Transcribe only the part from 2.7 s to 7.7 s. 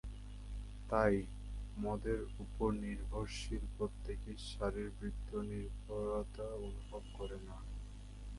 নির্ভরশীল প্রত্যেকেই শারীরবৃত্তীয় নির্ভরতা অনুভব করে না।